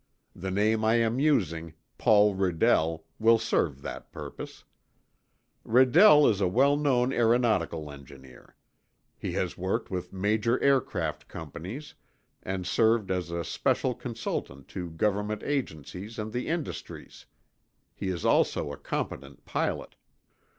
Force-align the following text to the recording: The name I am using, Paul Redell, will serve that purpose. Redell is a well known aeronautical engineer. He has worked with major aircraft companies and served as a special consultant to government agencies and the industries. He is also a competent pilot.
The 0.35 0.49
name 0.49 0.83
I 0.83 0.95
am 0.95 1.19
using, 1.19 1.75
Paul 1.99 2.33
Redell, 2.35 3.03
will 3.19 3.37
serve 3.37 3.83
that 3.83 4.11
purpose. 4.11 4.63
Redell 5.63 6.27
is 6.27 6.41
a 6.41 6.47
well 6.47 6.75
known 6.75 7.13
aeronautical 7.13 7.91
engineer. 7.91 8.55
He 9.15 9.33
has 9.33 9.59
worked 9.59 9.91
with 9.91 10.11
major 10.11 10.59
aircraft 10.63 11.27
companies 11.27 11.93
and 12.41 12.65
served 12.65 13.11
as 13.11 13.29
a 13.29 13.43
special 13.43 13.93
consultant 13.93 14.67
to 14.69 14.89
government 14.89 15.43
agencies 15.43 16.17
and 16.17 16.33
the 16.33 16.47
industries. 16.47 17.27
He 17.93 18.07
is 18.07 18.25
also 18.25 18.71
a 18.73 18.77
competent 18.77 19.45
pilot. 19.45 19.95